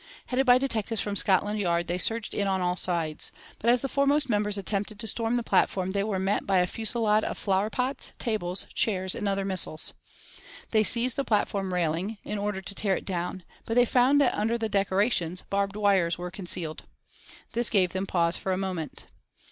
Headed 0.25 0.47
by 0.47 0.57
detectives 0.57 0.99
from 0.99 1.15
Scotland 1.15 1.59
Yard, 1.59 1.85
they 1.85 1.99
surged 1.99 2.33
in 2.33 2.47
on 2.47 2.59
all 2.59 2.75
sides, 2.75 3.31
but 3.59 3.69
as 3.69 3.83
the 3.83 3.87
foremost 3.87 4.29
members 4.29 4.57
attempted 4.57 4.99
to 4.99 5.05
storm 5.05 5.35
the 5.35 5.43
platform, 5.43 5.91
they 5.91 6.03
were 6.03 6.17
met 6.17 6.47
by 6.47 6.57
a 6.57 6.65
fusillade 6.65 7.23
of 7.23 7.37
flower 7.37 7.69
pots, 7.69 8.11
tables, 8.17 8.65
chairs, 8.73 9.13
and 9.13 9.27
other 9.29 9.45
missiles. 9.45 9.93
They 10.71 10.83
seized 10.83 11.17
the 11.17 11.23
platform 11.23 11.71
railing, 11.71 12.17
in 12.23 12.39
order 12.39 12.63
to 12.63 12.73
tear 12.73 12.97
it 12.97 13.05
down, 13.05 13.43
but 13.63 13.75
they 13.75 13.85
found 13.85 14.19
that 14.21 14.33
under 14.33 14.57
the 14.57 14.69
decorations 14.69 15.43
barbed 15.51 15.75
wires 15.75 16.17
were 16.17 16.31
concealed. 16.31 16.85
This 17.53 17.69
gave 17.69 17.91
them 17.93 18.07
pause 18.07 18.35
for 18.35 18.51
a 18.51 18.57
moment. 18.57 19.05